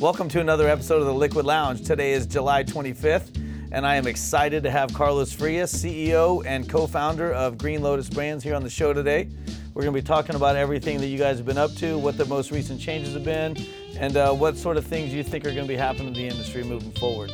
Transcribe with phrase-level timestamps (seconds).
[0.00, 1.82] Welcome to another episode of the Liquid Lounge.
[1.82, 3.36] Today is July 25th,
[3.70, 8.08] and I am excited to have Carlos Frias, CEO and co founder of Green Lotus
[8.08, 9.28] Brands, here on the show today.
[9.74, 12.16] We're going to be talking about everything that you guys have been up to, what
[12.16, 13.54] the most recent changes have been,
[13.98, 16.26] and uh, what sort of things you think are going to be happening in the
[16.28, 17.30] industry moving forward.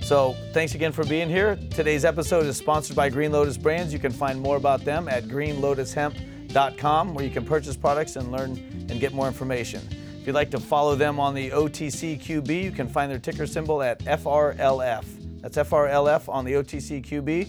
[0.00, 1.54] So, thanks again for being here.
[1.70, 3.92] Today's episode is sponsored by Green Lotus Brands.
[3.92, 8.50] You can find more about them at greenlotushemp.com, where you can purchase products and learn
[8.90, 9.82] and get more information.
[10.22, 13.82] If you'd like to follow them on the OTCQB, you can find their ticker symbol
[13.82, 15.04] at FRLF.
[15.40, 17.48] That's FRLF on the OTCQB.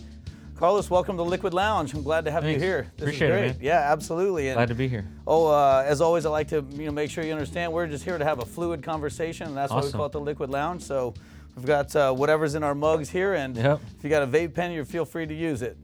[0.55, 1.93] Carlos, welcome to Liquid Lounge.
[1.93, 2.59] I'm glad to have Thanks.
[2.59, 2.91] you here.
[2.97, 3.47] This Appreciate is it, great.
[3.51, 3.57] man.
[3.61, 4.47] Yeah, absolutely.
[4.47, 5.05] And, Glad to be here.
[5.27, 8.03] oh, uh, as always, I like to you know make sure you understand we're just
[8.03, 10.81] here to have a fluid conversation, and that's why we call it the Liquid Lounge.
[10.81, 11.13] So
[11.55, 13.81] we've got uh, whatever's in our mugs here, and Yep.
[13.99, 15.77] if you got a vape pen, you feel free to use it.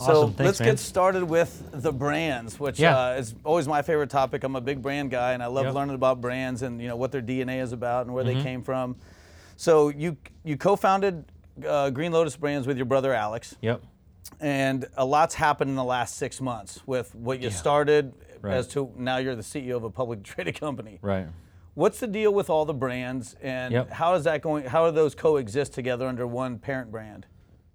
[0.00, 0.14] Awesome.
[0.14, 0.68] So Thanks, let's man.
[0.70, 2.98] get started with the brands, which Yeah.
[2.98, 4.42] uh, is always my favorite topic.
[4.44, 5.74] I'm a big brand guy, and I love Yep.
[5.74, 8.38] learning about brands and you know what their DNA is about and where Mm-hmm.
[8.38, 8.96] they came from.
[9.56, 11.24] So you you co-founded
[11.66, 13.82] uh, Green Lotus Brands with your brother Alex, Yep.
[14.40, 18.54] and a lot's happened in the last six months with what you started Right.
[18.54, 20.98] as to now you're the CEO of a public traded company.
[21.02, 21.26] Right.
[21.74, 23.90] What's the deal with all the brands, and Yep.
[23.90, 24.64] how is that going?
[24.64, 27.26] How do those coexist together under one parent brand?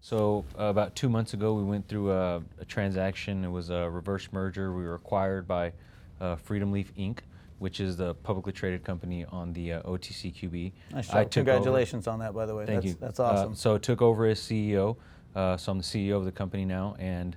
[0.06, 3.44] So uh, about two months ago, we went through a, a transaction.
[3.44, 4.72] It was a reverse merger.
[4.72, 5.74] We were acquired by
[6.22, 7.22] uh, Freedom Leaf Inc.,
[7.58, 10.74] which is the publicly traded company on the uh, OTCQB.
[10.92, 11.32] Nice job.
[11.32, 12.68] took over- Congratulations on that, by the way.
[12.68, 12.98] Thank that's, you.
[13.02, 13.56] That's Uh, awesome.
[13.56, 14.96] so I took over as CEO.
[15.36, 17.36] Uh, so I'm the CEO of the company now, and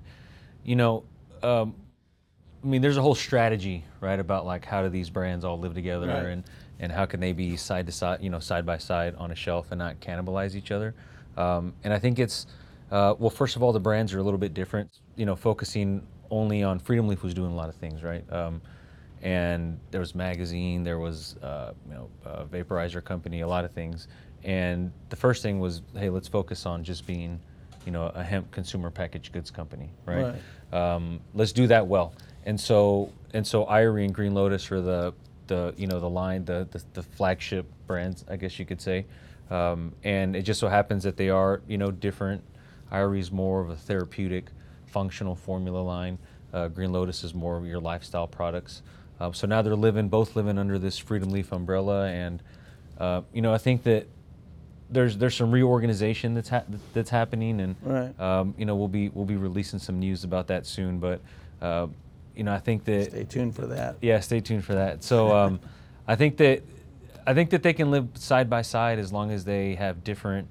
[0.63, 1.05] you know,
[1.43, 1.75] um,
[2.63, 5.73] I mean, there's a whole strategy, right, about like how do these brands all live
[5.73, 6.27] together, Right.
[6.27, 6.45] and
[6.81, 9.35] and how can they be side to side, you know, side by side on a
[9.35, 10.95] shelf and not cannibalize each other.
[11.39, 12.47] Um, and I think it's
[12.91, 15.01] uh, well, first of all, the brands are a little bit different.
[15.17, 18.31] You know, focusing only on Freedom Leaf was doing a lot of things, right?
[18.33, 18.61] Um,
[19.23, 23.73] and there was magazine, there was uh, you know a vaporizer company, a lot of
[23.73, 24.09] things.
[24.45, 27.41] And the first thing was, hey, let's focus on just being,
[27.85, 30.29] you know, a hemp consumer packaged goods company, right?
[30.73, 32.15] Um, let's do that well.
[32.47, 35.15] And so and so, Irie and Green Lotus are the
[35.49, 39.07] the you know the line, the the, the flagship brands, I guess you could say.
[39.51, 42.43] Um, and it just so happens that they are you know different.
[42.93, 44.47] Irie is more of a therapeutic,
[44.87, 46.19] functional formula line.
[46.53, 48.83] Uh, Green Lotus is more of your lifestyle products.
[49.21, 52.43] Um, so now they're living, both living under this Freedom Leaf umbrella, and
[52.99, 54.07] uh, you know I think that
[54.91, 56.65] there's there's some reorganization that's ha-
[56.95, 58.19] that's happening, and Right.
[58.21, 60.99] um, you know we'll be we'll be releasing some news about that soon.
[60.99, 61.21] But
[61.61, 61.89] uh,
[62.37, 63.97] you know I think that Stay tuned for that.
[64.01, 65.03] yeah, stay tuned for that.
[65.05, 65.61] So um,
[66.09, 66.63] I think that
[67.29, 70.51] I think that they can live side by side as long as they have different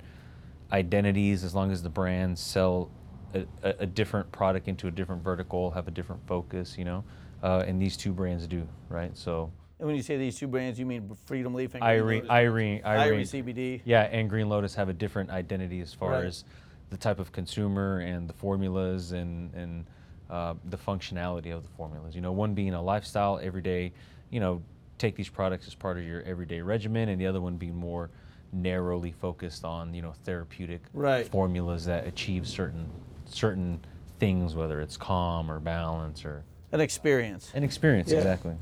[0.72, 2.92] identities, as long as the brands sell
[3.34, 7.04] a, a, a different product into a different vertical, have a different focus, you know.
[7.42, 9.18] Uh, and these two brands do, right?
[9.18, 12.22] So And when you say these two brands, you mean Freedom Leaf and Green Irene,
[12.22, 12.30] Lotus?
[12.30, 13.82] Irie, Irene, Irie CBD.
[13.84, 16.26] yeah, and Green Lotus have a different identity as far Right.
[16.26, 16.44] as
[16.92, 19.86] the type of consumer and the formulas and and
[20.30, 22.14] uh, the functionality of the formulas.
[22.14, 23.94] You know, one being a lifestyle, everyday,
[24.30, 24.62] you know,
[24.98, 28.10] take these products as part of your everyday regimen, and the other one being more
[28.54, 31.28] narrowly focused on you know therapeutic Right.
[31.28, 32.90] formulas that achieve certain
[33.26, 33.80] certain
[34.20, 37.52] things, whether it's calm or balance or An experience.
[37.54, 38.10] an experience.
[38.12, 38.18] Yeah.
[38.20, 38.56] Exactly.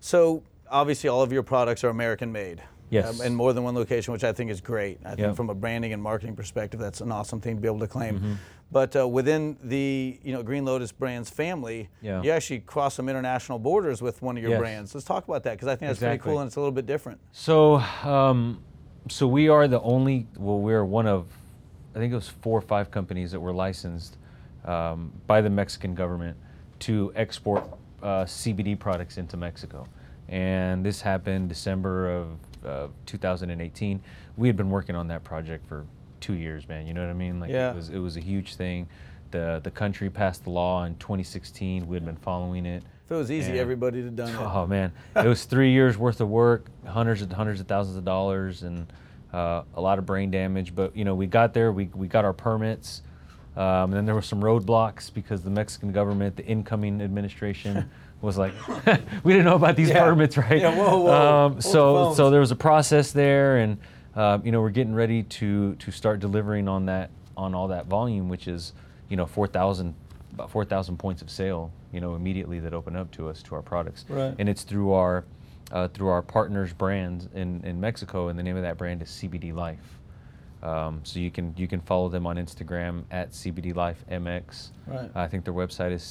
[0.00, 2.62] So obviously, all of your products are American made.
[2.92, 3.20] Yes.
[3.20, 4.98] Um, in more than one location, which I think is great.
[5.02, 5.36] I think Yep.
[5.36, 8.16] from a branding and marketing perspective, that's an awesome thing to be able to claim.
[8.16, 8.32] Mm-hmm.
[8.70, 12.22] But uh, within the you know Green Lotus brands family, Yeah.
[12.22, 14.60] you actually cross some international borders with one of your Yes.
[14.60, 14.94] brands.
[14.94, 16.84] Let's talk about that because I think that's pretty cool and it's a little bit
[16.86, 17.18] different.
[17.32, 18.62] So, um,
[19.08, 20.26] so we are the only.
[20.36, 21.26] Well, we're one of,
[21.94, 24.18] I think it was four or five companies that were licensed
[24.66, 26.36] um, by the Mexican government
[26.80, 27.64] to export
[28.02, 29.86] uh, CBD products into Mexico,
[30.28, 32.28] and this happened December of
[32.66, 34.00] uh, 2018.
[34.36, 35.84] We had been working on that project for
[36.20, 36.86] two years, man.
[36.86, 37.40] You know what I mean?
[37.40, 37.70] Like Yeah.
[37.72, 38.88] it was it was a huge thing.
[39.30, 41.86] The the country passed the law in 2016.
[41.86, 42.82] We had been following it.
[43.06, 44.36] If it was easy, And- everybody would have done it.
[44.54, 48.04] Oh man, it was three years worth of work, hundreds and hundreds of thousands of
[48.04, 48.86] dollars, and
[49.32, 50.74] uh, a lot of brain damage.
[50.74, 51.72] But you know, we got there.
[51.72, 53.02] We we got our permits.
[53.54, 57.90] Um, and then there were some roadblocks because the Mexican government, the incoming administration,
[58.22, 58.54] was like,
[59.24, 60.04] we didn't know about these Yeah.
[60.04, 60.60] permits, right?
[60.60, 61.12] Yeah, whoa, whoa.
[61.12, 63.78] Um, Hold the so so there was a process there, and
[64.16, 67.86] uh, you know we're getting ready to to start delivering on that on all that
[67.86, 68.72] volume, which is
[69.08, 69.94] you know 4,000
[70.34, 73.60] about 4,000 points of sale, you know, immediately that open up to us to our
[73.60, 74.34] products, Right.
[74.38, 75.24] and it's through our
[75.72, 79.08] uh, through our partners brands in, in Mexico, and the name of that brand is
[79.10, 79.98] CBD Life.
[80.62, 84.68] Um, so you can you can follow them on Instagram at CBD Life MX.
[84.86, 85.10] Right.
[85.14, 86.02] I think their website is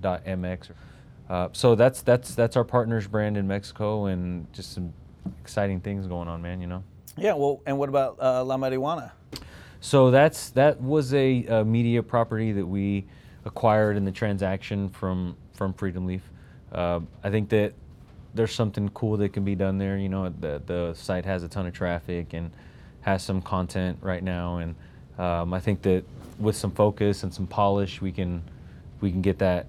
[0.00, 0.70] cbdlife.com.mx.
[1.28, 4.92] uh, so that's that's that's our partners brand in Mexico, and just some
[5.42, 6.60] exciting things going on, man.
[6.60, 6.84] You know.
[7.16, 7.34] Yeah.
[7.34, 9.12] Well, and what about uh, La Marijuana?
[9.80, 13.06] So that's that was a, a media property that we
[13.44, 16.22] acquired in the transaction from from Freedom Leaf.
[16.72, 17.74] Uh, I think that
[18.34, 19.96] there's something cool that can be done there.
[19.98, 22.50] You know, the the site has a ton of traffic and
[23.02, 24.74] has some content right now, and
[25.18, 26.04] um, I think that
[26.38, 28.42] with some focus and some polish, we can
[29.00, 29.66] we can get that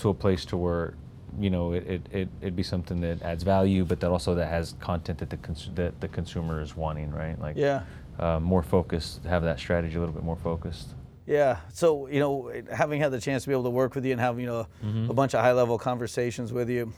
[0.00, 0.94] to a place to where
[1.38, 4.46] you know it, it, it it'd be something that adds value, but that also that
[4.48, 7.38] has content that the cons- that the consumer is wanting, right?
[7.40, 7.82] Like Yeah.
[8.18, 10.88] uh, more focused, have that strategy a little bit more focused.
[11.26, 11.58] Yeah.
[11.72, 14.20] So you know, having had the chance to be able to work with you and
[14.20, 14.66] have you know
[15.08, 16.92] a bunch of high level conversations with you,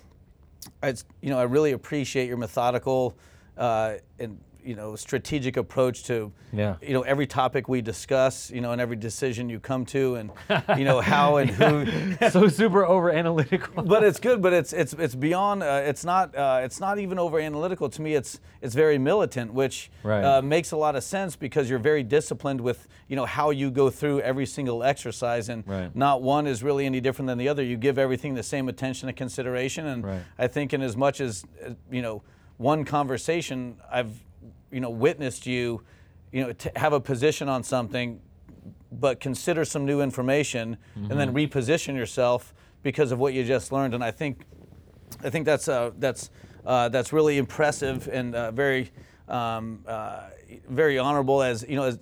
[0.82, 3.14] I you know I really appreciate your methodical
[3.58, 6.76] uh, and you know strategic approach to Yeah.
[6.82, 10.30] you know every topic we discuss you know and every decision you come to and
[10.78, 11.86] you know how and who
[12.30, 13.82] so super over analytical.
[13.92, 14.40] but it's good.
[14.42, 15.62] But it's it's it's beyond.
[15.62, 16.34] Uh, it's not.
[16.34, 17.88] Uh, it's not even over analytical.
[17.90, 20.24] To me, it's it's very militant, which Right.
[20.24, 23.70] uh, makes a lot of sense because you're very disciplined with you know how you
[23.70, 25.94] go through every single exercise, and Right.
[25.96, 27.62] not one is really any different than the other.
[27.62, 30.22] You give everything the same attention and consideration, and Right.
[30.38, 32.22] I think in as much as uh, you know
[32.58, 34.12] one conversation, I've
[34.72, 35.82] you know witnessed you,
[36.32, 38.20] you know, have a position on something
[38.90, 41.18] but consider some new information and Mm-hmm.
[41.18, 43.94] then reposition yourself because of what you just learned.
[43.94, 44.44] And I think,
[45.24, 46.30] I think that's uh, that's
[46.66, 48.90] uh, that's really impressive and uh, very
[49.28, 50.24] um, uh,
[50.68, 51.42] very honorable.
[51.42, 51.98] As you know, as,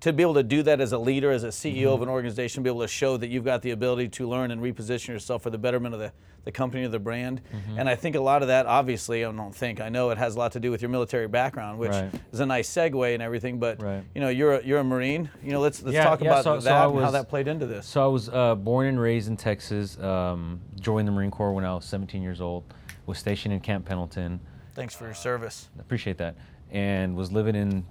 [0.00, 2.62] to be able to do that as a leader, as a CEO of an organization,
[2.62, 5.50] be able to show that you've got the ability to learn and reposition yourself for
[5.50, 6.12] the betterment of the,
[6.44, 7.40] the company or the brand.
[7.76, 10.36] And I think a lot of that, obviously, I don't think I know it has
[10.36, 12.10] a lot to do with your military background, which Right.
[12.32, 13.58] is a nice segue and everything.
[13.58, 14.04] But Right.
[14.14, 15.30] you know, you're a, you're a Marine.
[15.42, 17.28] You know, let's let's Yeah, talk yeah, about so- that so I and how that
[17.28, 17.84] played into this.
[17.86, 19.98] So I was uh, born and raised in Texas.
[19.98, 22.62] Um, joined the Marine Corps when I was 17 years old.
[23.06, 24.38] Was stationed in Camp Pendleton.
[24.74, 25.70] Thanks for your service.
[25.80, 26.36] Appreciate that.
[26.70, 27.84] And was living in,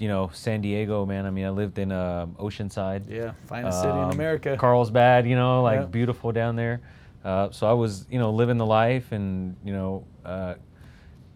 [0.00, 1.26] you know, San Diego, man.
[1.26, 3.02] I mean, I lived in uh, Oceanside.
[3.08, 4.56] Yeah, finest city in Um, America.
[4.56, 5.86] Carlsbad, you know, like Yeah.
[5.86, 6.80] beautiful down there.
[7.24, 10.54] Uh, so I was, you know, living the life and, you know, uh,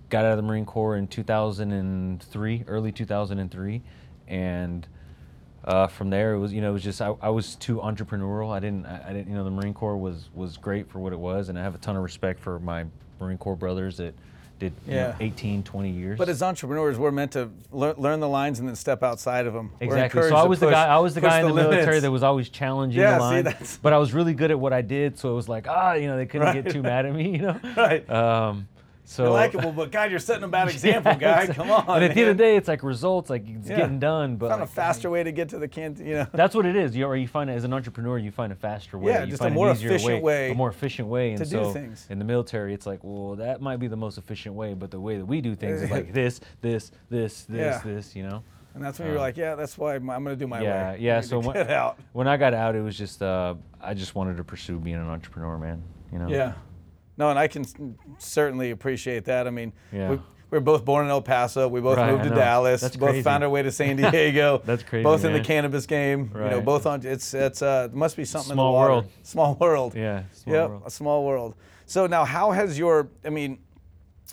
[0.08, 3.82] got out of the Marine Corps in 2003, early 2003.
[4.28, 4.86] And
[5.64, 8.50] uh, from there, it was, you know, it was just, I, I was too entrepreneurial.
[8.50, 11.12] I didn't, I, I didn't, you know, the Marine Corps was, was great for what
[11.12, 11.50] it was.
[11.50, 12.86] And I have a ton of respect for my
[13.20, 14.14] Marine Corps brothers that
[14.64, 15.26] did you know, Yeah.
[15.26, 16.18] 18, 20 years.
[16.18, 19.52] But as entrepreneurs, we're meant to lear- learn the lines and then step outside of
[19.54, 19.70] them.
[19.80, 20.22] Exactly.
[20.28, 20.86] So I was the push- guy.
[20.86, 23.44] I was the guy in the, military that was always challenging Yeah, the see, line.
[23.44, 25.94] that's- But I was really good at what I did, so it was like, ah,
[25.94, 26.62] you know, they couldn't Right.
[26.64, 27.60] get too mad at me, you know.
[27.76, 28.08] Right.
[28.10, 28.68] Um,
[29.04, 31.46] so likable, but God, you're setting a bad example, guy.
[31.46, 31.84] Come on.
[31.96, 33.76] And at the end of the day, it's like results, like it's Yeah.
[33.76, 34.36] getting done.
[34.36, 36.06] But found a like, faster way to get to the canteen.
[36.06, 36.26] You know.
[36.32, 36.96] that's what it is.
[36.96, 39.12] You or you find it as an entrepreneur, you find a faster way.
[39.12, 41.30] Yeah, you just a find more an easier efficient way a more efficient way.
[41.32, 42.06] And to do so things.
[42.08, 45.00] in the military, it's like, well, that might be the most efficient way, but the
[45.00, 47.80] way that we do things is like this, this, this, this, Yeah.
[47.84, 48.16] this.
[48.16, 48.42] You know.
[48.74, 50.92] And that's when you're like, yeah, that's why I'm, I'm going to do my yeah,
[50.92, 50.98] way.
[51.00, 51.20] yeah.
[51.20, 51.96] Need So when, get out.
[52.12, 55.08] when I got out, it was just uh, I just wanted to pursue being an
[55.08, 55.80] entrepreneur, man.
[56.12, 56.28] You know.
[56.28, 56.54] Yeah.
[57.16, 57.64] No, and I can
[58.18, 59.46] certainly appreciate that.
[59.46, 60.10] I mean, Yeah.
[60.10, 60.22] we, we
[60.58, 61.68] were both born in El Paso.
[61.68, 62.30] We both Right, moved to.
[62.30, 62.80] Dallas.
[62.80, 63.22] That's both crazy.
[63.22, 64.62] found our way to San Diego.
[64.64, 66.30] That's crazy, Both in the cannabis game.
[66.34, 66.64] You know, Right.
[66.64, 67.04] both on.
[67.06, 68.90] It's it's uh it must be something in the Small water.
[68.90, 69.10] world.
[69.22, 69.94] Small world.
[69.94, 70.24] Yeah.
[70.32, 70.82] Small Yep, world.
[70.86, 71.54] a small world.
[71.86, 73.08] So now, how has your?
[73.24, 73.58] I mean,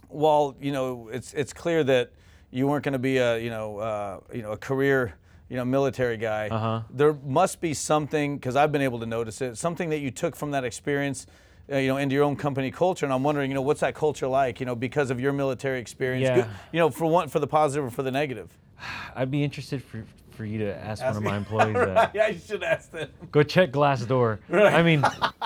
[0.09, 2.11] while you know, it's it's clear that
[2.51, 5.13] you weren't going to be a you know uh, you know a career
[5.49, 6.49] you know military guy.
[6.49, 6.81] Uh-huh.
[6.89, 9.57] There must be something because I've been able to notice it.
[9.57, 11.27] Something that you took from that experience.
[11.71, 13.95] Uh, you know, into your own company culture, and I'm wondering, you know, what's that
[13.95, 14.59] culture like?
[14.59, 16.23] You know, because of your military experience.
[16.27, 16.35] Yeah.
[16.35, 18.49] Good- you know, for one, for the positive or for the negative.
[19.15, 22.11] I'd be interested for for you to ask, Ask one of my employees that.
[22.15, 23.09] yeah, you should ask them.
[23.31, 24.39] Go check Glassdoor.
[24.49, 24.73] Right.
[24.73, 25.03] I mean,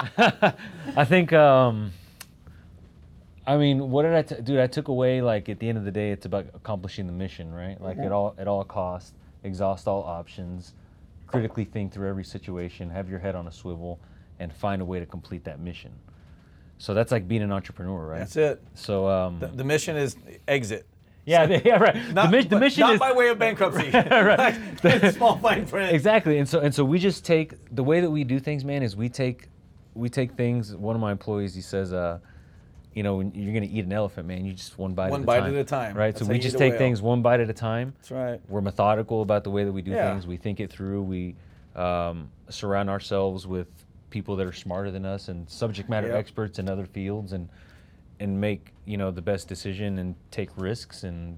[0.96, 1.34] I think.
[1.34, 1.92] Um,
[3.48, 4.60] I mean, what did I t- dude?
[4.60, 7.54] I took away like at the end of the day, it's about accomplishing the mission,
[7.54, 7.80] right?
[7.80, 9.14] Like at all at all costs,
[9.44, 10.74] exhaust all options,
[11.28, 14.00] critically think through every situation, have your head on a swivel,
[14.40, 15.92] and find a way to complete that mission.
[16.78, 18.20] So that's like being an entrepreneur, right?
[18.20, 18.62] That's it.
[18.74, 20.18] So um, The, the mission is
[20.48, 20.86] exit.
[21.26, 21.96] yeah, yeah, right.
[22.14, 23.90] Not, the, mi- the mission not is by way of bankruptcy.
[23.94, 24.56] right.
[24.84, 25.94] Like, small fine print.
[25.96, 28.84] exactly and so and so we just take the way that we do things man
[28.84, 29.48] is we take
[29.96, 32.20] we take things one of my employees he says uh
[32.94, 35.24] you know when you're gonna eat an elephant man you just one bite One at
[35.24, 35.96] a bite time at a time.
[35.98, 38.40] right That's so we just take things one bite at a time That's right.
[38.48, 40.12] we're methodical about the way that we do Yeah.
[40.12, 41.36] things we think it through we
[41.76, 43.68] um, surround ourselves with
[44.16, 46.16] people that are smarter than us and subject matter Yep.
[46.18, 47.50] experts in other fields and
[48.22, 51.38] and make you know the best decision and take risks and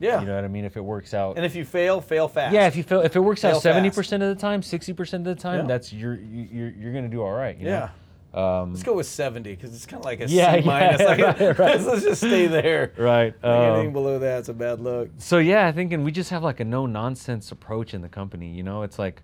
[0.00, 0.20] Yeah.
[0.22, 2.54] you know what i mean if it works out And if you fail, fail fast.
[2.54, 3.96] yeah, if you feel if it works Fail out seventy fast.
[3.98, 5.66] percent of the time, sixty percent of the time, Yeah.
[5.66, 7.58] that's you're you- you're you're gonna do all right.
[7.58, 7.90] You Yeah.
[8.32, 11.00] Um, Let's go with 70 because it's kind of like a Yeah, C yeah, minus.
[11.00, 11.80] Like, right, right.
[11.80, 12.90] Let's just stay there.
[12.98, 13.32] right.
[13.44, 15.10] Like, anything um, below that's a bad look.
[15.18, 18.08] so yeah, I think, and we just have like a no nonsense approach in the
[18.08, 18.48] company.
[18.48, 19.22] You know, it's like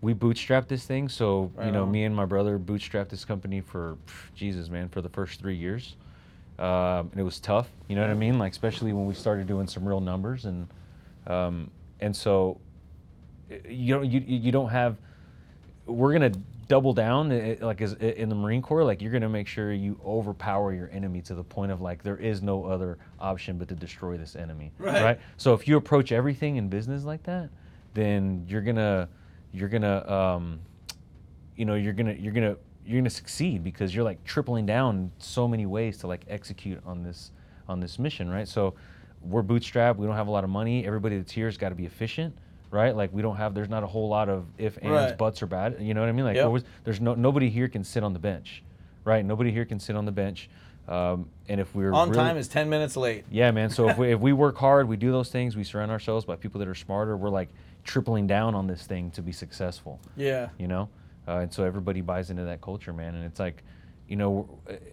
[0.00, 1.08] we bootstrap this thing.
[1.08, 1.90] So you know, on.
[1.90, 3.96] me and my brother bootstrapped this company for
[4.34, 5.96] Jesus, man, for the first three years.
[6.58, 7.68] Um, and it was tough.
[7.88, 8.38] You know what I mean?
[8.38, 10.68] Like especially when we started doing some real numbers, and
[11.26, 12.58] um, and so
[13.68, 14.96] you don't you you don't have.
[15.86, 16.32] We're gonna
[16.68, 18.84] double down eh, like as in the Marine Corps.
[18.84, 22.16] Like you're gonna make sure you overpower your enemy to the point of like there
[22.16, 24.72] is no other option but to destroy this enemy.
[24.78, 25.18] Right.
[25.36, 27.50] So if you approach everything in business like that,
[27.94, 29.08] then you're gonna
[29.56, 30.60] you're gonna um,
[31.56, 35.48] you know you're gonna you're gonna you're gonna succeed because you're like tripling down so
[35.48, 37.32] many ways to like execute on this
[37.68, 38.46] on this mission, right?
[38.46, 38.74] So
[39.22, 39.96] we're bootstrapped.
[39.96, 40.86] We don't have a lot of money.
[40.86, 42.36] Everybody that's here has got to be efficient,
[42.70, 42.94] right?
[42.94, 43.54] Like we don't have.
[43.54, 45.18] There's not a whole lot of if, ands, Right.
[45.18, 45.78] buts, or bad.
[45.80, 46.26] You know what I mean?
[46.26, 46.62] Like Yep.
[46.84, 48.62] there's no nobody here can sit on the bench,
[49.04, 49.24] right?
[49.24, 50.50] Nobody here can sit on the bench.
[50.86, 53.24] Um, and if we're On really- time is 10 minutes late.
[53.28, 53.70] yeah, man.
[53.70, 56.36] So if we, if we work hard, we do those things, we surround ourselves by
[56.36, 57.48] people that are smarter, we're like
[57.86, 60.48] tripling down on this thing to be successful, Yeah.
[60.58, 60.88] you know?
[61.28, 63.14] Uh, and so everybody buys into that culture, man.
[63.14, 63.62] And it's like,
[64.08, 64.48] you know,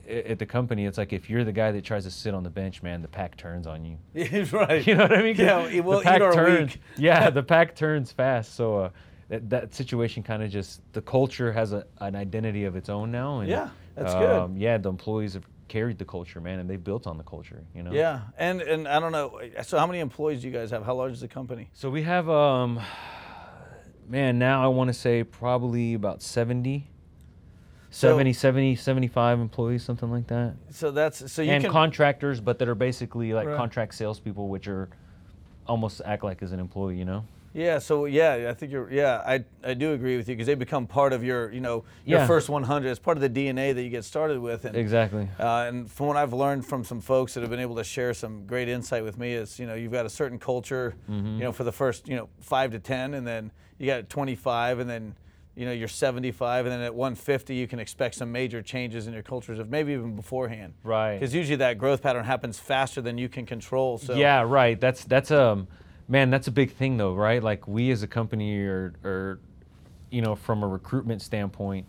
[0.09, 2.49] at the company, it's like if you're the guy that tries to sit on the
[2.49, 3.97] bench, man, the pack turns on you.
[4.51, 4.85] right.
[4.87, 5.35] You know what I mean?
[5.35, 6.77] Yeah, it will the pack turns.
[6.97, 8.55] yeah, the pack turns fast.
[8.55, 8.89] So uh,
[9.29, 13.11] that, that situation kind of just the culture has a, an identity of its own
[13.11, 13.41] now.
[13.41, 14.29] And, Yeah, that's good.
[14.29, 17.63] um, Yeah, the employees have carried the culture, man, and they built on the culture.
[17.73, 17.91] You know.
[17.91, 18.19] Yeah.
[18.37, 19.41] And and I don't know.
[19.63, 20.85] So how many employees do you guys have?
[20.85, 21.69] How large is the company?
[21.73, 22.79] So we have, um,
[24.07, 26.87] man, now I want to say probably about 70,
[27.89, 30.53] So- 70, 70, 75 employees, something like that.
[30.69, 33.57] So that's so you and can contractors, but that are basically like Right.
[33.57, 34.89] contract salespeople, which are
[35.65, 37.25] almost act like as an employee, you know?
[37.53, 38.91] Yeah, so yeah, I think you're.
[38.91, 41.83] Yeah, I I do agree with you because they become part of your, you know,
[42.03, 42.27] your Yeah.
[42.27, 42.89] first 100.
[42.89, 44.65] It's part of the DNA that you get started with.
[44.65, 45.29] And, Exactly.
[45.39, 48.13] Uh, and from what I've learned from some folks that have been able to share
[48.15, 51.37] some great insight with me is, you know, you've got a certain culture, Mm-hmm.
[51.37, 54.79] you know, for the first, you know, five to 10, and then you got 25,
[54.79, 55.15] and then,
[55.55, 59.13] you know, you're 75, and then at 150, you can expect some major changes in
[59.13, 60.73] your cultures of maybe even beforehand.
[60.83, 61.19] Right.
[61.19, 63.99] Because usually that growth pattern happens faster than you can control.
[63.99, 64.79] So Yeah, right.
[64.81, 65.67] That's that's um
[66.13, 67.41] man, that's a big thing though, right?
[67.43, 69.39] Like we as a company are are
[70.11, 71.87] you know, from a recruitment standpoint,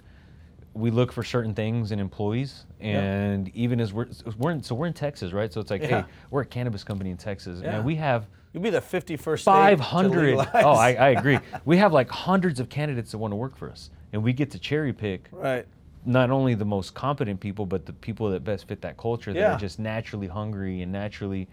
[0.72, 4.86] we look for certain things in employees and even as we're we're in, so we're
[4.86, 5.52] in Texas, right?
[5.52, 6.02] So it's like, Yeah.
[6.02, 7.60] hey, we're a cannabis company in Texas.
[7.62, 7.72] Yeah.
[7.72, 11.76] Man, we have You'll be the 51st state to 500 oh I, I agree we
[11.78, 14.60] have like hundreds of candidates that want to work for us and we get to
[14.60, 15.66] cherry pick Right.
[16.06, 19.38] not only the most competent people but the people that best fit that culture that
[19.40, 19.54] Yeah.
[19.54, 21.48] are just naturally hungry and naturally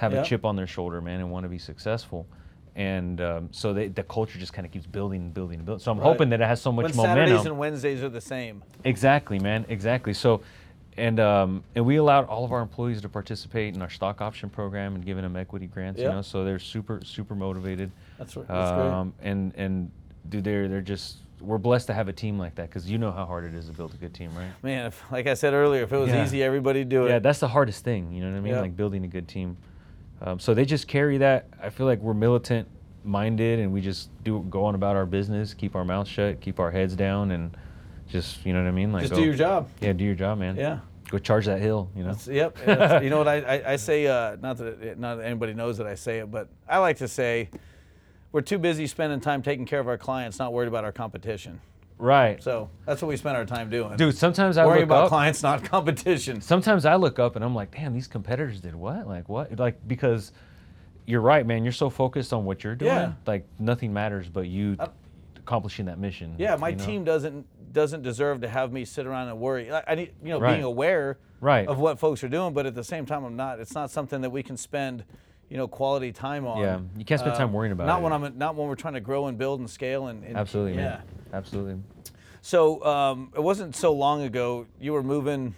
[0.00, 0.22] have Yeah.
[0.22, 2.26] a chip on their shoulder man and want to be successful
[2.74, 5.82] and um, so they, the culture just kind of keeps building and building and building
[5.82, 6.04] so i'm Right.
[6.04, 8.62] hoping that it has so much When momentum Saturdays and Wednesdays are the same.
[8.84, 9.66] Exactly, man.
[9.68, 10.14] Exactly.
[10.14, 10.40] So,
[10.96, 14.48] and um, and we allowed all of our employees to participate in our stock option
[14.50, 16.00] program and giving them equity grants.
[16.00, 16.08] Yeah.
[16.08, 17.90] You know, so they're super super motivated.
[18.18, 18.48] That's right.
[18.48, 18.86] That's great.
[18.90, 19.90] Um, and and
[20.30, 23.10] dude, they're they're just we're blessed to have a team like that because you know
[23.10, 24.50] how hard it is to build a good team, right?
[24.62, 26.24] Man, if, like I said earlier, if it was Yeah.
[26.24, 27.10] easy, everybody'd do it.
[27.10, 28.12] Yeah, that's the hardest thing.
[28.12, 28.52] You know what I mean?
[28.54, 28.60] Yeah.
[28.60, 29.56] Like building a good team.
[30.22, 31.46] Um, so they just carry that.
[31.62, 32.68] I feel like we're militant
[33.04, 36.60] minded and we just do go on about our business, keep our mouths shut, keep
[36.60, 37.56] our heads down, and
[38.08, 38.92] just you know what I mean?
[38.92, 39.68] Like Just do your job.
[39.80, 40.56] Yeah, do your job, man.
[40.56, 40.80] Yeah.
[41.08, 42.10] Go charge that hill, you know.
[42.12, 42.56] That's- yep.
[42.64, 44.06] that's- you know what I, I, I say?
[44.06, 46.98] Uh, not that it, not that anybody knows that I say it, but I like
[46.98, 47.48] to say
[48.32, 51.60] we're too busy spending time taking care of our clients, not worried about our competition.
[52.00, 52.42] Right.
[52.42, 53.96] So that's what we spend our time doing.
[53.96, 55.08] Dude, sometimes I worry about up.
[55.10, 56.40] clients, not competition.
[56.40, 59.06] Sometimes I look up and I'm like, damn, these competitors did what?
[59.06, 59.58] Like what?
[59.58, 60.32] Like because
[61.06, 61.62] you're right, man.
[61.64, 62.90] You're so focused on what you're doing.
[62.92, 63.12] Yeah.
[63.26, 64.88] Like nothing matters but you I-
[65.36, 66.34] accomplishing that mission.
[66.38, 66.84] Yeah, my you know?
[66.86, 69.70] team doesn't doesn't deserve to have me sit around and worry.
[69.70, 70.54] I, I need, you know, Right.
[70.54, 71.68] being aware Right.
[71.68, 73.60] of what folks are doing, but at the same time, I'm not.
[73.60, 75.04] It's not something that we can spend,
[75.48, 76.58] you know, quality time on.
[76.58, 78.02] Yeah, you can't spend time uh, worrying about not it.
[78.02, 80.74] when I'm not when we're trying to grow and build and scale and, and Absolutely,
[80.74, 80.78] yeah.
[80.88, 81.02] man.
[81.32, 81.76] Absolutely.
[82.42, 85.54] So um, it wasn't so long ago you were moving,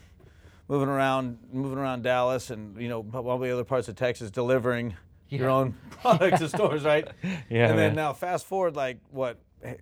[0.69, 4.95] moving around, moving around Dallas and you know probably other parts of Texas, delivering
[5.29, 7.09] your own products to stores, right?
[7.49, 9.77] Yeah, And then now fast forward like what, a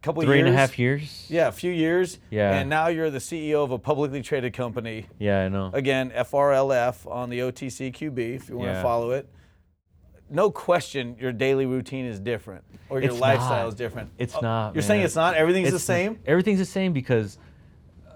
[0.00, 0.46] couple Three years.
[0.46, 1.26] and a half years.
[1.28, 2.18] Yeah, a few years.
[2.30, 2.54] Yeah.
[2.54, 5.06] And now you're the CEO of a publicly traded company.
[5.18, 5.70] Yeah, I know.
[5.72, 9.28] Again, FRLF on the OTCQB if you want to follow it.
[10.30, 13.68] No question, your daily routine is different, or your It's lifestyle not.
[13.68, 14.10] is different.
[14.18, 15.34] It's Oh, not, You're saying it's not.
[15.34, 16.18] Everything's the It's- same.
[16.26, 17.38] Everything's the same because,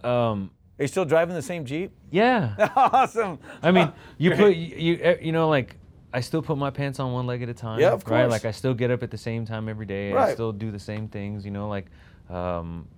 [0.02, 1.92] um, Are you still driving the same Jeep?
[2.10, 2.54] yeah.
[2.76, 3.38] awesome.
[3.62, 4.38] I mean, you Great.
[4.38, 5.76] put you you, eh, you know like
[6.12, 7.80] I still put my pants on one leg at a time.
[7.80, 8.12] Yeah, of course.
[8.12, 10.12] Right, like I still get up at the same time every day.
[10.12, 10.30] Right.
[10.30, 11.44] I still do the same things.
[11.44, 11.86] You know, like
[12.30, 12.88] um,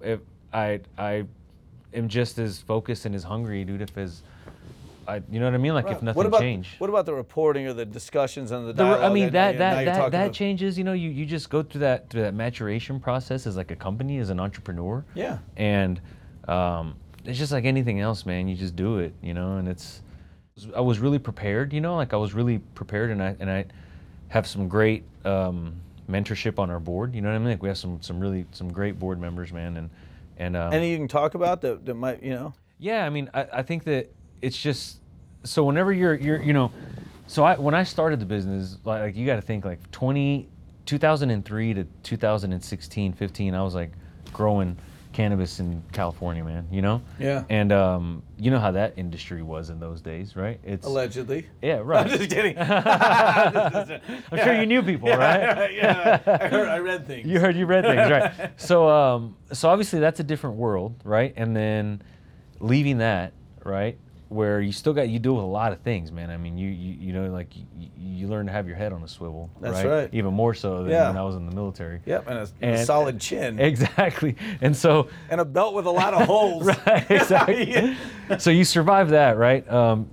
[0.00, 0.20] if
[0.52, 1.24] I I
[1.94, 3.80] am just as focused and as hungry, dude.
[3.82, 4.22] If as
[5.06, 5.74] I, you know what I mean?
[5.74, 6.70] Like if nothing what about, changed.
[6.78, 9.02] What about the reporting or the discussions and the The- dialogue?
[9.10, 10.78] I mean and, that that that that about- changes.
[10.78, 13.76] You know, you, you just go through that through that maturation process as like a
[13.76, 15.04] company as an entrepreneur.
[15.14, 15.38] Yeah.
[15.56, 16.00] And
[16.48, 18.48] um, it's just like anything else, man.
[18.48, 19.56] You just do it, you know.
[19.56, 20.02] And it's
[20.76, 21.96] I was really prepared, you know.
[21.96, 23.64] Like I was really prepared, and I and I
[24.28, 25.74] have some great um,
[26.10, 27.14] mentorship on our board.
[27.14, 27.48] You know what I mean?
[27.48, 29.76] Like we have some some really some great board members, man.
[29.76, 29.90] And
[30.38, 32.54] and um, Any you can talk about that, that might, you know?
[32.78, 34.10] yeah, I mean, I, I think that
[34.42, 34.98] it's just
[35.44, 36.70] so whenever you're you're you know,
[37.26, 40.48] so I when I started the business, like, like you got to think like 20,
[40.84, 43.92] 2003 to 2016, 15, I was like
[44.32, 44.76] growing
[45.12, 46.66] cannabis in California, man.
[46.70, 47.02] You know.
[47.18, 47.44] Yeah.
[47.50, 50.58] And um, you know how that industry was in those days, right?
[50.64, 51.46] It's Allegedly.
[51.62, 52.06] yeah, right.
[52.10, 52.58] I'm just kidding.
[52.58, 55.72] I'm sure you knew people, right?
[55.74, 57.26] yeah, I heard, I read things.
[57.28, 58.52] You heard you read things, right?
[58.60, 61.32] So um, so obviously that's a different world, right?
[61.36, 62.02] And then
[62.60, 63.32] leaving that,
[63.64, 63.98] right,
[64.32, 66.30] where you still got you deal with a lot of things, man.
[66.30, 69.02] I mean, you you, you know like you, you learn to have your head on
[69.02, 70.08] a swivel, That's right.
[70.12, 71.08] Even more so than Yeah.
[71.08, 72.00] when I was in the military.
[72.06, 73.58] Yep, and a, and a solid chin.
[73.72, 74.36] Exactly.
[74.60, 76.66] And so and a belt with a lot of holes.
[76.66, 77.70] right, exactly.
[77.70, 78.38] Yeah.
[78.38, 79.68] So you survive that, right?
[79.70, 80.08] Um,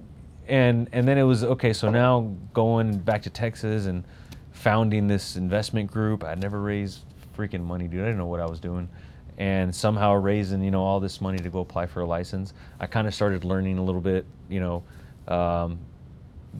[0.47, 1.73] and and then it was okay.
[1.73, 4.03] So now going back to Texas and
[4.51, 6.23] founding this investment group.
[6.23, 6.99] I'd never raised
[7.37, 8.01] freaking money, dude.
[8.01, 8.89] I didn't know what I was doing,
[9.39, 12.53] and somehow raising you know all this money to go apply for a license.
[12.79, 14.83] I kind of started learning a little bit, you know,
[15.27, 15.79] um,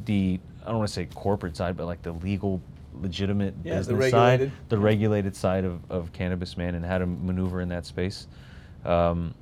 [0.05, 2.61] the I don't want to say corporate side, but like the legal,
[3.01, 7.05] legitimate Yeah, the business side, the regulated side of, of cannabis, man, and how to
[7.05, 8.27] maneuver in that space.
[8.85, 9.33] Um,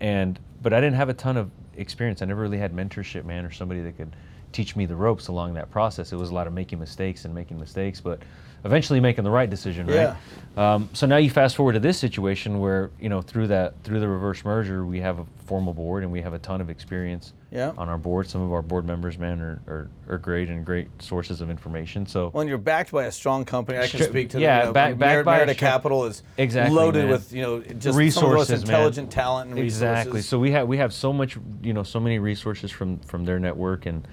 [0.00, 2.22] and but I didn't have a ton of experience.
[2.22, 4.14] I never really had mentorship, man, or somebody that could
[4.52, 6.12] teach me the ropes along that process.
[6.12, 8.20] It was a lot of making mistakes and making mistakes, but
[8.64, 10.14] eventually making the right decision, right?
[10.56, 14.00] Um, so now you fast forward to this situation where you know through that through
[14.00, 17.32] the reverse merger, we have a formal board and we have a ton of experience
[17.50, 17.72] Yeah.
[17.78, 18.28] on our board.
[18.28, 22.04] Some of our board members, man, are, are, are great and great sources of information.
[22.06, 24.42] So When you're backed by a strong company, I can speak to that.
[24.42, 27.10] Yeah, the, you know, back- backed by Merida Capital is Exactly, loaded man.
[27.12, 28.60] with you know just some of the most man.
[28.60, 29.82] intelligent talent and resources.
[29.82, 30.20] Exactly.
[30.22, 33.38] So we have we have so much, you know, so many resources from from their
[33.38, 34.06] network, and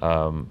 [0.00, 0.48] um,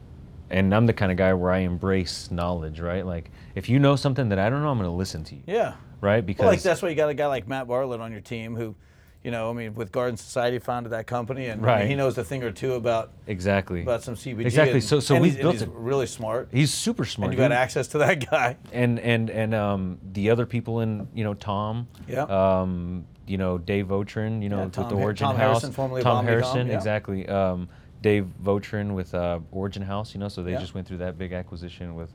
[0.49, 3.05] and I'm the kind of guy where I embrace knowledge, right?
[3.05, 5.43] Like if you know something that I don't know, I'm going to listen to you,
[5.47, 5.75] yeah.
[6.01, 6.25] right?
[6.25, 8.55] Because Well, like that's why you got a guy like Matt Bartlett on your team
[8.55, 8.75] who,
[9.23, 11.87] you know, I mean, with Garden Society founded that company, and I mean, Right.
[11.89, 14.45] he knows a thing or two about exactly about some CBD.
[14.45, 14.73] Exactly.
[14.79, 15.69] and- So- so and we've he's, and built he's it.
[15.73, 16.49] really smart.
[16.51, 17.29] He's super smart.
[17.31, 18.57] and you got access to that guy.
[18.73, 22.23] and and and um, the other people in you know Tom, Yeah.
[22.23, 26.01] um, you know Dave Votrin, you know Yeah, with the Origin Tom House, Harrison, formerly
[26.01, 26.73] of Tom Harrison, yeah.
[26.75, 27.27] exactly.
[27.29, 27.69] Um,
[28.01, 30.59] Dave Votrin with uh, Origin House, you know, so they Yeah.
[30.59, 32.11] just went through that big acquisition with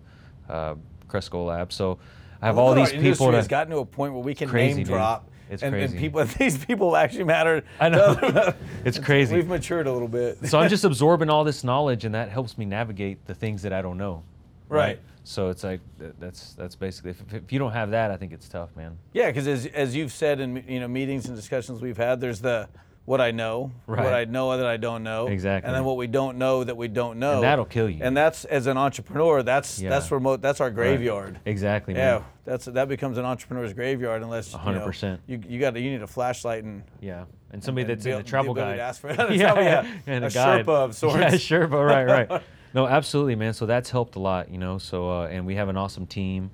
[0.49, 0.75] uh,
[1.09, 1.75] Cresco Labs.
[1.75, 1.99] So
[2.43, 3.31] I have all these people.
[3.33, 4.95] has gotten to a point where we can crazy, name dude.
[4.95, 5.29] drop.
[5.49, 7.63] It's and, and people, these people actually matter.
[7.79, 8.03] I know.
[8.21, 9.37] other- It's crazy.
[9.37, 10.45] We've matured a little bit.
[10.47, 13.73] so I'm just absorbing all this knowledge, and that helps me navigate the things that
[13.73, 14.23] I don't know.
[14.69, 14.99] Right.
[15.23, 15.81] So it's like
[16.21, 18.97] that's that's basically if, if you don't have that, I think it's tough, man.
[19.13, 22.41] Yeah, because as, as you've said in you know meetings and discussions we've had, there's
[22.41, 22.69] the
[23.07, 25.67] what I know, what I know that I don't know, Exactly.
[25.69, 28.01] and then what we don't know that we don't know, And that'll kill you.
[28.03, 29.91] And that's as an entrepreneur, that's Yeah.
[29.91, 31.39] that's remote, that's our graveyard.
[31.47, 32.25] Exactly, Yeah, man.
[32.45, 35.19] that's that becomes an entrepreneur's graveyard unless you know, 100%.
[35.27, 38.19] You you got you need a flashlight and Yeah, and somebody and that's be- in
[38.19, 38.77] the travel the guide.
[38.77, 40.67] to ask for yeah, yeah, and a a, guide.
[40.67, 41.17] Sherpa of sorts.
[41.17, 42.43] Yeah, Sherpa, right, right.
[42.75, 43.55] No, absolutely, man.
[43.55, 44.79] So that's helped a lot, you know.
[44.79, 46.51] So uh, and we have an awesome team.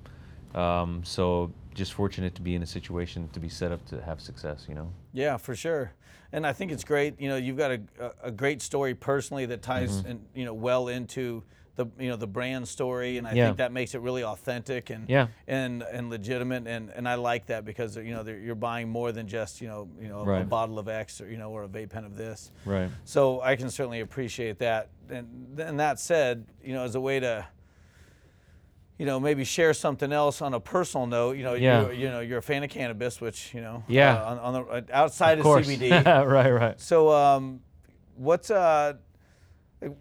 [0.55, 4.21] Um, so just fortunate to be in a situation to be set up to have
[4.21, 4.91] success, you know.
[5.13, 5.91] Yeah, for sure.
[6.33, 7.19] And I think it's great.
[7.21, 10.09] You know, you've got a, a, a great story personally that ties, Mm-hmm.
[10.11, 11.43] in, you know, well into
[11.75, 13.45] the you know the brand story, and I Yeah.
[13.47, 15.27] think that makes it really authentic and Yeah.
[15.47, 16.67] and and legitimate.
[16.67, 19.87] And, and I like that because you know you're buying more than just you know
[19.99, 20.47] you know a Right.
[20.49, 22.51] bottle of X or you know or a vape pen of this.
[22.65, 22.89] Right.
[23.05, 24.89] So I can certainly appreciate that.
[25.09, 27.45] And and that said, you know, as a way to
[28.97, 31.35] you know, maybe share something else on a personal note.
[31.37, 31.87] You know, Yeah.
[31.89, 34.15] you you know, you're a fan of cannabis, which you know, Yeah.
[34.21, 35.65] uh, on, on the uh, outside of, Of.
[35.65, 35.89] CBD.
[36.27, 36.79] right, right.
[36.79, 37.61] so, um,
[38.15, 38.93] what's uh,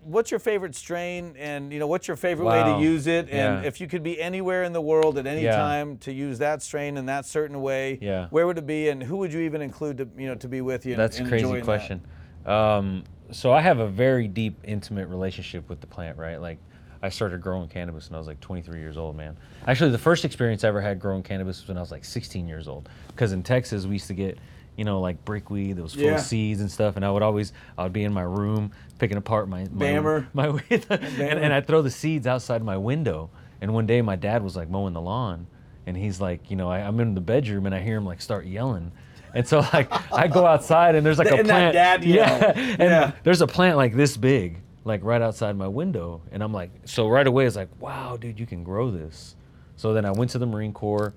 [0.05, 3.29] what's your favorite strain, and you know, what's your favorite way to use it?
[3.31, 3.69] And Yeah.
[3.69, 5.57] if you could be anywhere in the world at any Yeah.
[5.57, 8.29] time to use that strain in that certain way, Yeah.
[8.31, 10.61] where would it be, and who would you even include to you know to be
[10.61, 10.93] with you?
[10.93, 11.65] and- That's a and crazy enjoying that?
[11.65, 12.01] question.
[12.47, 13.03] Um,
[13.33, 16.41] so I have a very deep, intimate relationship with the plant, right?
[16.41, 16.59] Like
[17.03, 19.37] I started growing cannabis when I was like 23 years old, man.
[19.67, 22.47] Actually, the first experience I ever had growing cannabis was when I was like 16
[22.47, 22.89] years old.
[23.09, 24.39] Because in Texas, we used to get,
[24.77, 26.15] you know, like brickweed that was full Yeah.
[26.15, 29.17] of seeds and stuff, and I would always, I would be in my room picking
[29.17, 30.27] apart my my, Bammer.
[30.35, 33.31] my weed, and, and I'd throw the seeds outside my window.
[33.61, 35.47] And one day, my dad was like mowing the lawn,
[35.87, 38.21] and he's like, you know, I, I'm in the bedroom and I hear him like
[38.23, 38.93] start yelling.
[39.35, 41.75] And so like I go outside and there's like a And that plant.
[41.75, 42.27] dad yell.
[42.39, 42.53] yeah.
[42.57, 43.13] And Yeah.
[43.25, 46.21] there's a plant like this big, like right outside my window.
[46.33, 49.37] And I'm like, so right away it's like, wow, dude, you can grow this.
[49.77, 51.15] So then I went to the Marine Corps.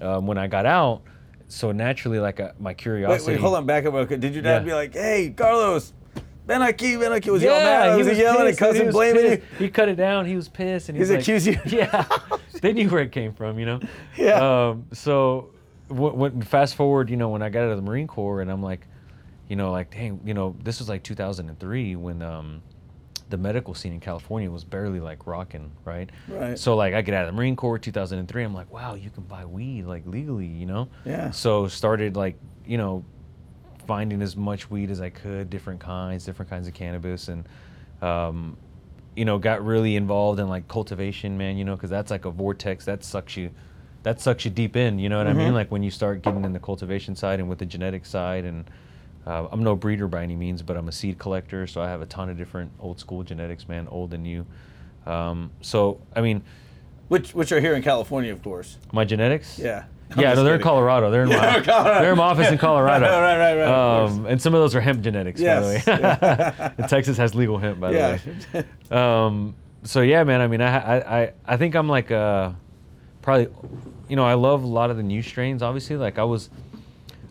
[0.00, 1.02] Um, when I got out,
[1.48, 3.32] so naturally like uh, my curiosity.
[3.32, 4.08] wait, hold on, back up.
[4.08, 4.58] Did your dad Yeah.
[4.60, 5.92] be like, "Hey, Carlos,
[6.46, 9.68] Ben Aki, Ben Aki was Yeah, mad, he was, yelling, pissed, cousin blaming you." He
[9.68, 10.24] cut it down.
[10.24, 11.78] He was pissed, and He's he's, like, you.
[11.78, 12.04] Yeah,
[12.62, 13.80] they knew where it came from, you know.
[14.16, 14.68] Yeah.
[14.68, 15.50] Um, so,
[15.88, 18.52] w- when fast forward, you know, when I got out of the Marine Corps, and
[18.52, 18.86] I'm like,
[19.48, 22.62] you know, like, dang, you know, this was like 2003 when um,
[23.30, 26.10] the medical scene in California was barely like rocking, right?
[26.28, 26.58] Right.
[26.58, 28.42] So like, I get out of the Marine Corps 2003.
[28.42, 30.88] I'm like, wow, you can buy weed like legally, you know.
[31.04, 31.30] Yeah.
[31.30, 32.36] So started like,
[32.66, 33.04] you know,
[33.88, 37.44] finding as much weed as I could, different kinds, different kinds of cannabis, and
[38.02, 38.56] um,
[39.16, 41.56] you know, got really involved in like cultivation, man.
[41.56, 43.50] You know, because that's like a vortex that sucks you,
[44.04, 44.98] that sucks you deep in.
[44.98, 45.54] You know what I mean?
[45.54, 48.70] Like when you start getting in the cultivation side and with the genetic side, and
[49.28, 52.00] uh, I'm no breeder by any means, but I'm a seed collector, so I have
[52.00, 54.46] a ton of different old school genetics, man, old and new.
[55.06, 56.42] Um, so I mean,
[57.08, 58.78] Which which are here in California, of course.
[58.92, 59.58] my genetics.
[59.58, 59.84] Yeah.
[60.10, 60.62] I'm Yeah, no, they're in.
[60.62, 61.10] Colorado.
[61.10, 62.00] They're in Yeah, my, Colorado.
[62.00, 63.04] they're in my office in Colorado.
[63.10, 65.84] Right, right, right, of Um, and some of those are hemp genetics, Yes.
[65.84, 66.72] by the way.
[66.78, 68.16] And Texas has legal hemp, by Yeah.
[68.52, 68.96] the way.
[68.98, 70.40] Um, so yeah, man.
[70.40, 72.52] I mean, I, I, I, I think I'm like, uh,
[73.20, 73.48] probably,
[74.08, 75.62] you know, I love a lot of the new strains.
[75.62, 76.48] Obviously, like I was,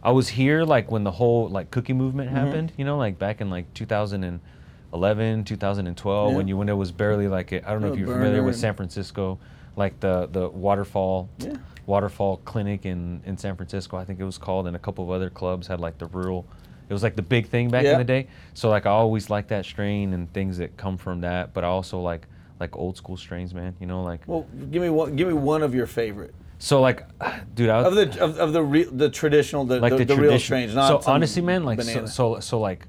[0.07, 2.37] I was here like when the whole like cookie movement Mm-hmm.
[2.45, 2.71] happened.
[2.77, 7.51] You know, like back in like 2011, 2012, when you when it was barely like
[7.51, 8.55] I don't know if you're familiar with.
[8.55, 9.37] San Francisco,
[9.75, 11.27] like the the waterfall.
[11.39, 11.55] Yeah.
[11.87, 15.09] Waterfall Clinic in, in San Francisco, I think it was called, and a couple of
[15.09, 16.45] other clubs had like the rural.
[16.89, 17.93] It was like the big thing back Yeah.
[17.93, 18.27] in the day.
[18.55, 21.67] So like I always like that strain and things that come from that, but I
[21.67, 22.27] also like
[22.61, 23.73] like old school strains, man.
[23.81, 25.15] You know, like Well, give me one.
[25.17, 27.05] Give me one of your favorite so like,
[27.53, 30.21] dude, I of the of, of the real the traditional the like the, the, the
[30.21, 30.67] real.
[30.73, 32.87] Not so honestly, man, like so, so so like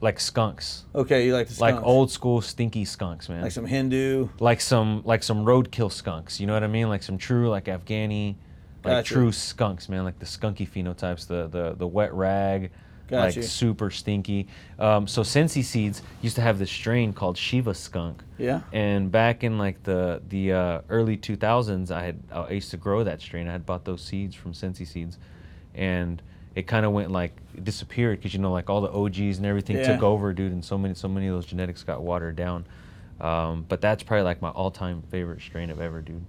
[0.00, 3.42] like skunks, okay, you like the like old school stinky skunks, man.
[3.42, 4.28] like some Hindu.
[4.38, 6.38] like some like some roadkill skunks.
[6.38, 6.88] You know what I mean?
[6.88, 8.36] Like some true like Afghani,
[8.84, 9.14] like Gotcha.
[9.14, 10.04] true skunks, man.
[10.04, 12.70] Like the skunky phenotypes, the the the wet rag,
[13.08, 13.40] Gotcha.
[13.40, 14.48] like super stinky.
[14.78, 18.22] Um, so Sensi Seeds used to have this strain called Shiva skunk.
[18.38, 18.60] Yeah.
[18.72, 23.04] And back in like the the uh, early 2000s, I had I used to grow
[23.04, 23.46] that strain.
[23.48, 25.18] I had bought those seeds from Sensi Seeds,
[25.74, 26.22] and
[26.54, 29.76] it kind of went like disappeared because you know like all the OGs and everything
[29.76, 29.92] Yeah.
[29.94, 32.64] took over, dude, and so many so many of those genetics got watered down.
[33.20, 36.24] Um, but that's probably like my all-time favorite strain of ever, dude.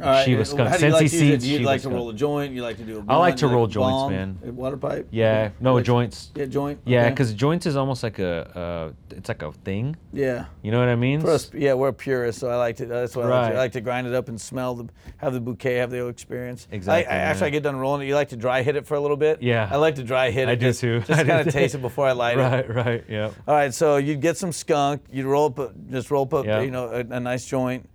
[0.00, 1.18] All right, Shiva uh, skunk, How do you like to use it?
[1.18, 1.44] seeds.
[1.44, 2.52] Do you Shiva like to roll a joint?
[2.52, 4.12] You like to do a I like to You roll joints, bomb?
[4.12, 4.38] man.
[4.46, 5.08] A Water pipe?
[5.10, 6.30] Yeah, no Like- joints.
[6.34, 6.80] Yeah, joint.
[6.84, 7.10] Yeah, okay.
[7.10, 9.96] because joints is almost like a, uh, it's like a thing.
[10.12, 10.46] yeah.
[10.62, 11.20] You know what I mean?
[11.20, 12.86] For us, yeah, we're purists, so I like to.
[12.86, 13.48] That's what I like to.
[13.50, 13.56] Right.
[13.56, 16.08] I like to grind it up and smell the, have the bouquet, have the whole
[16.08, 16.66] experience.
[16.72, 17.44] I- Exactly, I, after.
[17.44, 19.42] I get done rolling it, you like to dry hit it for a little bit.
[19.42, 19.68] Yeah.
[19.70, 20.52] I like to dry hit it.
[20.52, 21.00] I do just, too.
[21.00, 22.40] Just I do kind of taste it before I light it.
[22.42, 23.30] Right, right, yeah.
[23.46, 25.02] All right, so you'd get some skunk.
[25.12, 26.60] You'd roll up, a, just roll up, a, Yeah.
[26.62, 27.88] you know, a, a nice joint.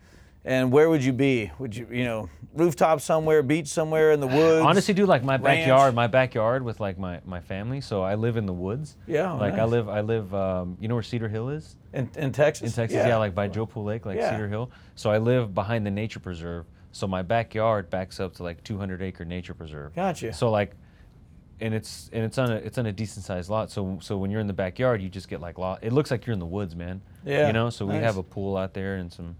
[0.45, 1.51] And where would you be?
[1.59, 4.65] Would you, you know, rooftop somewhere, beach somewhere, in the woods?
[4.65, 5.43] Honestly, dude, like my ranch.
[5.43, 7.81] backyard, my backyard with like my, my family.
[7.81, 8.95] So I live in the woods.
[9.05, 10.33] Yeah, oh, Like I live, I live.
[10.33, 11.75] Um, you know where Cedar Hill is?
[11.93, 12.67] in, in Texas.
[12.69, 14.31] In Texas, yeah, like by Joe Pool Lake, like Yeah.
[14.31, 14.71] Cedar Hill.
[14.95, 16.65] So I live behind the nature preserve.
[16.91, 19.93] So my backyard backs up to like 200 acre nature preserve.
[19.93, 20.33] Gotcha.
[20.33, 20.73] So like,
[21.59, 23.69] and it's and it's on a it's on a decent sized lot.
[23.71, 25.79] So so when you're in the backyard, you just get like lot.
[25.83, 27.01] It looks like you're in the woods, man.
[27.25, 27.69] Yeah, You know.
[27.69, 29.35] So we have a pool out there and some.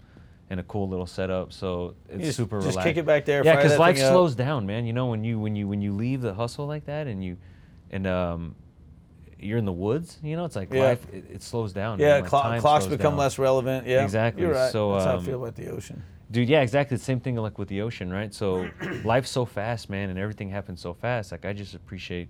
[0.50, 2.84] And a cool little setup, so it's just- super just relaxed.
[2.88, 4.10] kick it back there, Yeah, because life thing up.
[4.10, 4.84] slows down, man.
[4.84, 7.36] You know when you when you when you leave the hustle like that and you,
[7.92, 8.56] and um,
[9.38, 10.18] you're in the woods.
[10.24, 10.82] You know, it's like Yeah.
[10.82, 11.06] life.
[11.12, 12.00] It, it slows down.
[12.00, 12.20] yeah, man.
[12.22, 13.18] Like, clock, clocks become down.
[13.18, 13.86] less relevant.
[13.86, 14.42] Yeah, Exactly.
[14.42, 14.72] You're right.
[14.72, 16.02] So, That's how I um, feel about the ocean.
[16.32, 18.34] Dude, yeah, exactly the same thing like with the ocean, right?
[18.34, 18.68] So
[19.04, 21.30] life's so fast, man, and everything happens so fast.
[21.30, 22.28] Like I just appreciate,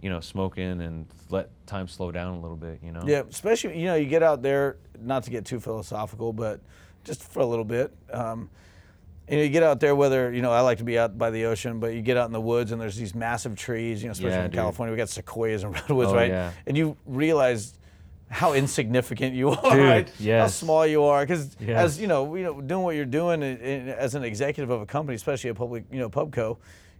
[0.00, 2.78] you know, smoking and let time slow down a little bit.
[2.82, 3.02] You know.
[3.04, 4.76] Yeah, especially you know you get out there.
[5.00, 6.60] Not to get too philosophical, but
[7.08, 7.92] just for a little bit.
[8.12, 8.50] Um,
[9.26, 11.46] and you get out there, whether you know I like to be out by the
[11.46, 14.02] ocean, but you get out in the woods and there's these massive trees.
[14.02, 14.58] You know, especially Yeah, in dude.
[14.58, 16.30] California, we got sequoias and redwoods, Oh, right?
[16.30, 16.52] yeah.
[16.66, 17.74] And you realize
[18.30, 20.10] how insignificant you are, Dude, right?
[20.40, 21.78] How small you are, because Yes.
[21.78, 25.16] as you know, you know, doing what you're doing as an executive of a company,
[25.16, 26.56] especially a public, you know, pubco.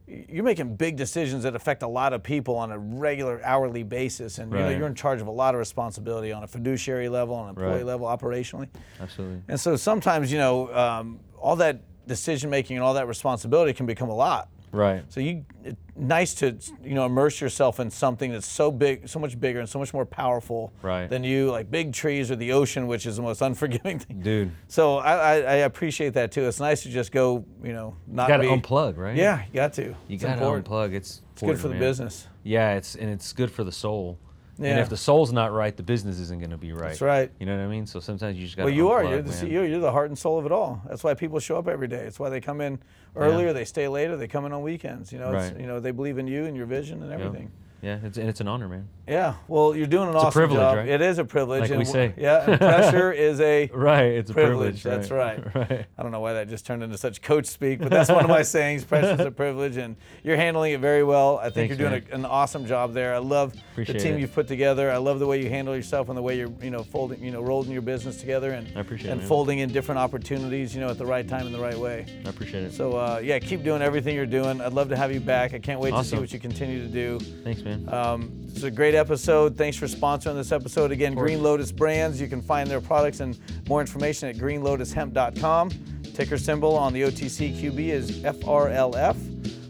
[0.09, 4.39] You're making big decisions that affect a lot of people on a regular hourly basis,
[4.39, 7.35] and you know you're in charge of a lot of responsibility on a fiduciary level,
[7.35, 7.85] on an employee Right.
[7.85, 8.69] level, operationally.
[9.01, 9.43] Absolutely.
[9.49, 13.85] And so sometimes, you know, um, all that decision making and all that responsibility can
[13.85, 14.49] become a lot.
[14.73, 15.05] Right.
[15.13, 19.19] So you, it's nice to you know immerse yourself in something that's so big, so
[19.19, 21.09] much bigger, and so much more powerful Right.
[21.09, 24.21] than you, like big trees or the ocean, which is the most unforgiving thing.
[24.21, 26.45] Dude, So I, I, I appreciate that too.
[26.47, 28.49] It's nice to just go, you know, not you gotta be.
[28.49, 29.17] unplug, right?
[29.17, 29.95] Yeah, you got to.
[30.07, 30.67] You gotta important.
[30.67, 30.93] unplug.
[30.95, 31.81] It's It's good for the man.
[31.81, 32.29] business.
[32.45, 34.19] Yeah, it's and it's good for the soul.
[34.59, 36.89] And if the soul's not right, the business isn't going to be right.
[36.89, 37.31] That's right.
[37.39, 37.87] You know what I mean?
[37.87, 38.65] So sometimes you just got.
[38.65, 39.05] Well, you are.
[39.05, 39.45] You're the man.
[39.45, 39.69] CEO.
[39.69, 40.83] You're the heart and soul of it all.
[40.89, 42.05] That's why people show up every day.
[42.05, 42.79] It's why they come in
[43.17, 45.13] earlier, they stay later, they come in on weekends.
[45.13, 45.61] You know, it's, Right.
[45.61, 47.51] you know, they believe in you and your vision and everything.
[47.83, 48.89] Yeah, it's, and it's an honor, man.
[49.09, 49.35] Yeah.
[49.49, 50.77] Well, you're doing an a awesome privilege, job.
[50.77, 50.89] right?
[50.89, 51.63] It is a privilege.
[51.63, 52.15] Like and we say.
[52.17, 52.51] Yeah.
[52.51, 54.83] And pressure is a Right, it's a privilege.
[54.83, 54.83] privilege.
[54.83, 55.39] That's right.
[55.59, 55.87] Right.
[55.99, 58.31] I don't know why that just turned into such coach speak, but that's one of
[58.31, 58.85] my sayings.
[58.85, 61.39] Pressure is a privilege, and you're handling it very well.
[61.39, 63.15] I think Thanks, you're doing a, an awesome job there.
[63.15, 64.21] I love Appreciate the team it.
[64.21, 64.91] you've put together.
[64.91, 67.31] I love the way you handle yourself and the way you're, you know, folding, you
[67.31, 69.21] know, rolling your business together and it, and man.
[69.21, 72.07] folding in different opportunities, you know, at the right time in the right way.
[72.25, 72.73] I appreciate it.
[72.73, 74.61] So uh, yeah, keep doing everything you're doing.
[74.61, 75.55] I'd love to have you back.
[75.55, 77.19] I can't wait to see what you continue to do.
[77.43, 77.89] Thanks, man.
[77.93, 79.57] Um, it's a great episode.
[79.57, 80.91] Thanks for sponsoring this episode.
[80.91, 82.21] Again, Green Lotus Brands.
[82.21, 85.71] You can find their products and more information at greenlotushemp.com.
[86.15, 89.17] Ticker symbol on the OTC QB is FRLF.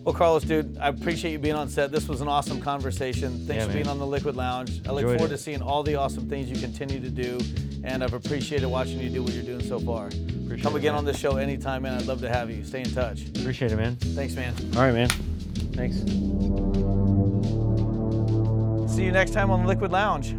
[0.05, 1.93] Well, Carlos, dude, I appreciate you being on set.
[1.93, 3.47] This was an awesome conversation.
[3.47, 4.81] Thanks Yeah, for being on the Liquid Lounge.
[4.89, 5.37] I look Enjoyed forward it.
[5.37, 7.39] to seeing all the awesome things you continue to do,
[7.85, 10.07] and I've appreciated watching you do what you're doing so far.
[10.07, 11.01] Appreciate Come it, again man.
[11.01, 11.93] on this show anytime, man.
[11.93, 12.65] I'd love to have you.
[12.65, 13.27] Stay in touch.
[13.39, 13.97] appreciate it, man.
[13.97, 14.55] Thanks, man.
[14.77, 15.11] All right, man.
[15.75, 16.78] Thanks.
[18.99, 20.35] See you next time on Liquid Lounge.